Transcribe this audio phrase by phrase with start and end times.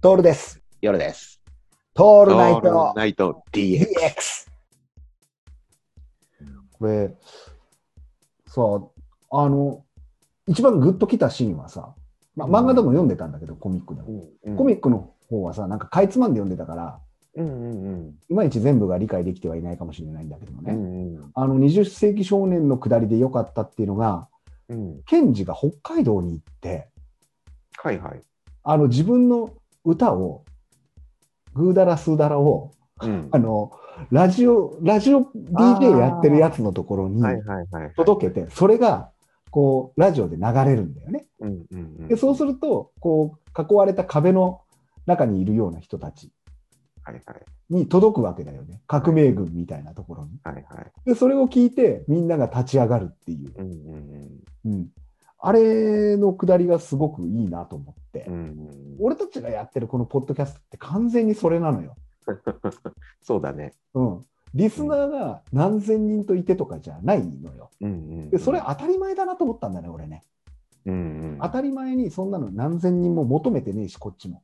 [0.00, 0.62] トールです。
[0.80, 1.40] 夜です。
[1.92, 3.84] トールナイトナイト DX。
[6.78, 7.16] これ、
[8.46, 8.62] さ
[9.32, 9.84] あ、あの、
[10.46, 11.96] 一番グッときたシーンはさ、
[12.36, 14.28] まあ、漫画でも読んでたんだけど、コミックでも。
[14.56, 17.00] コミックの方はさ、なんかかいつまんで読んでたから、
[17.34, 20.74] うんうんうんいまいち全部が理解できてはいないかもしれないんだけどもね。
[20.74, 24.28] うんうんあの、20世紀少年の下りで良かったっていうのが、
[24.68, 26.86] うんケンジが北海道に行って、
[27.78, 28.22] はいはい。
[28.62, 29.54] あの、自分の
[29.88, 30.44] 歌を、
[31.54, 33.72] グーダラスーダラを、うんあの、
[34.10, 37.22] ラジオ、ラジオ DJ やってるやつのところに。
[37.96, 39.10] 届けて、それが、
[39.50, 41.26] こう、ラジオで流れるんだよね。
[41.40, 42.08] うんうんうん。
[42.08, 44.60] で、そうすると、こう、囲われた壁の
[45.06, 46.30] 中にいるような人たち
[47.70, 48.82] に届くわけだよね。
[48.86, 50.38] 革命軍みたいなところに。
[50.44, 50.92] はいはい。
[51.06, 53.54] で、それを聞いて、みんなが立ち上がるっていう。
[53.56, 54.88] うんうんうん。
[55.40, 58.24] あれのくだりがすごくいいなと思って。
[58.28, 58.34] うん。
[58.34, 61.94] うん俺たちがやってるこのポッドキャストって完全にそれなのよ。
[63.22, 63.74] そうだね。
[63.94, 64.26] うん。
[64.54, 67.70] リスナーが何千人といてとかじゃないのよ。
[67.80, 68.30] うんうん。
[68.30, 70.24] で、それ当たり前だなと思ったんだね、俺ね。
[70.86, 70.96] うんう
[71.36, 71.38] ん。
[71.40, 74.42] 当たり前にそんなの何千人も求めてねえし、こっちも。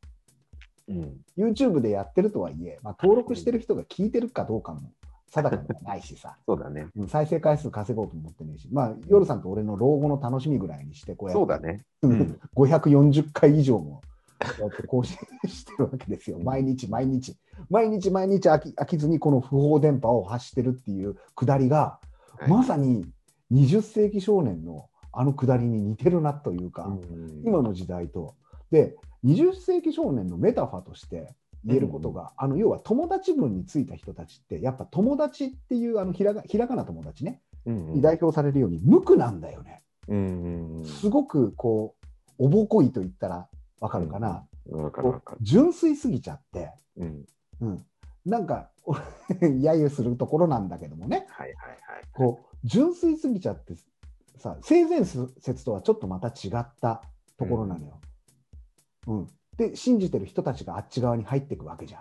[0.88, 1.20] うん。
[1.36, 4.92] YouTube でやってるとはいえ、まあ、登録してる人が聞いてるかどうかも
[5.30, 6.89] 定かではないしさ、 そうだね。
[6.97, 11.84] うん再生回数稼ごうと思ってねえし、まあ、夜さんと俺の老後の楽しみぐらいにして、こうやってそうだね。
[12.03, 14.00] ううんん540回以上も
[14.39, 15.16] こうやって更新
[15.47, 16.39] してるわけですよ。
[16.42, 17.36] 毎日毎日。
[17.70, 21.98] 毎日毎日飽き飽きずにこの不法電波を発してるっていうくだりが、
[22.38, 23.06] はいまさに
[23.53, 28.34] 20世紀少年のあのくだりに似てるなというか、うん今の時代と。
[28.70, 31.33] で、20世紀少年のメタファーとして
[31.64, 37.94] 言えることが、あの要は友達分についた人たちって、やっぱ友達っていうあのひらがひらがな友達ね、うんうん。
[37.94, 39.82] に代表されるように無垢なんだよね。
[40.08, 41.94] うんうんすごくこ
[42.38, 43.48] う、おぼこいと言ったら
[43.80, 44.46] わかるかな。
[45.40, 47.24] 純粋すぎちゃって、うん。
[47.60, 47.86] うん、
[48.24, 48.70] なんか、
[49.40, 51.78] 揶揄するところなんだけどもね、はいはいはい。
[52.12, 53.74] こう純粋すぎちゃって
[54.36, 57.03] さ、性善説とはちょっとまた違った
[57.38, 58.00] ところなのよ。
[59.06, 59.26] うん
[59.56, 62.00] で、信じてる人たちがあっち側に入っていくわけじゃん。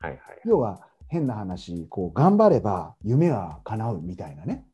[0.00, 0.20] はいはい。
[0.44, 4.64] 要は、変な話、こう頑張れば夢は叶うみたいなね。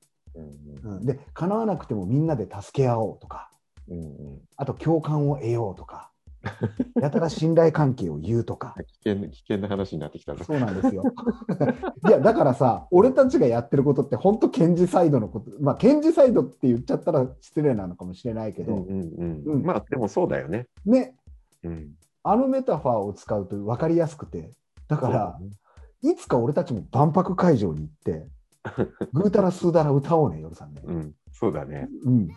[0.85, 3.51] うんうん、で、叶わなくてもみんなで助け合おうとか、
[3.89, 4.41] うんうん。
[4.57, 6.13] あと共感を得ようとか、
[7.03, 8.77] やたら信頼関係を言うとか。
[9.03, 10.45] 危険危険な話になってきたぞ。
[10.45, 11.03] そうなんですよ。
[12.07, 19.63] いや、だからさ、俺たちがやってることって、本当、検事サイドのこと、まあ、検事サイドって言っちゃったら失礼なのかもしれないけど、うんうん。
[19.65, 20.69] まあでもそうだよね。
[20.85, 21.17] ね、
[21.65, 21.95] うん。
[22.31, 24.51] あのメタファーを使うと分かりやすくて、
[24.87, 25.39] だから、
[26.03, 28.27] いつか俺たちも万博会場に行って、
[29.15, 30.83] ぐうたらすうだら歌おうね、夜さんね。
[30.85, 31.15] うん。
[31.33, 31.89] そうだね。
[32.05, 32.29] うん。